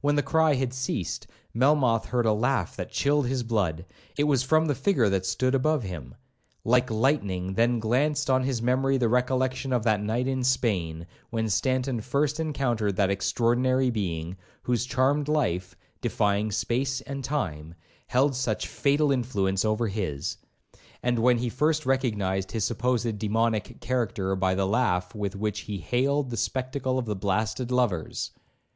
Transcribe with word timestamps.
When 0.00 0.16
the 0.16 0.22
cry 0.24 0.54
had 0.54 0.74
ceased, 0.74 1.28
Melmoth 1.54 2.06
heard 2.06 2.26
a 2.26 2.32
laugh 2.32 2.74
that 2.74 2.90
chilled 2.90 3.28
his 3.28 3.44
blood. 3.44 3.86
It 4.18 4.24
was 4.24 4.42
from 4.42 4.66
the 4.66 4.74
figure 4.74 5.08
that 5.08 5.24
stood 5.24 5.54
above 5.54 5.84
him. 5.84 6.16
Like 6.64 6.90
lightning 6.90 7.54
then 7.54 7.78
glanced 7.78 8.28
on 8.28 8.42
his 8.42 8.60
memory 8.60 8.96
the 8.98 9.08
recollection 9.08 9.72
of 9.72 9.84
that 9.84 10.02
night 10.02 10.26
in 10.26 10.42
Spain, 10.42 11.06
when 11.30 11.48
Stanton 11.48 12.00
first 12.00 12.40
encountered 12.40 12.96
that 12.96 13.10
extraordinary 13.10 13.90
being, 13.90 14.36
whose 14.64 14.84
charmed 14.84 15.28
life, 15.28 15.76
'defying 16.00 16.50
space 16.50 17.00
and 17.02 17.22
time,' 17.22 17.76
held 18.08 18.34
such 18.34 18.66
fatal 18.66 19.12
influence 19.12 19.64
over 19.64 19.86
his, 19.86 20.36
and 21.00 21.20
when 21.20 21.38
he 21.38 21.48
first 21.48 21.86
recognised 21.86 22.50
his 22.50 22.64
supposed 22.64 23.18
demoniac 23.20 23.78
character 23.80 24.34
by 24.34 24.52
the 24.56 24.66
laugh 24.66 25.14
with 25.14 25.36
which 25.36 25.60
he 25.60 25.78
hailed 25.78 26.30
the 26.30 26.36
spectacle 26.36 26.98
of 26.98 27.06
the 27.06 27.14
blasted 27.14 27.70
lovers. 27.70 28.32